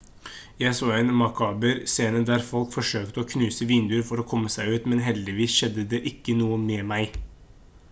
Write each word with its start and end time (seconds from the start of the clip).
jeg 0.63 0.77
så 0.77 0.87
en 1.01 1.11
makaber 1.17 1.81
scene 1.95 2.21
der 2.29 2.45
folk 2.47 2.71
forsøkte 2.77 3.21
å 3.21 3.27
knuse 3.33 3.69
vinduer 3.73 4.09
for 4.09 4.23
å 4.23 4.27
komme 4.33 4.53
seg 4.55 4.73
ut 4.79 4.91
men 4.93 5.05
heldigvis 5.11 5.59
skjedde 5.59 5.89
det 5.95 6.03
ikke 6.15 6.39
noe 6.43 6.61
med 6.67 6.91
meg 6.95 7.25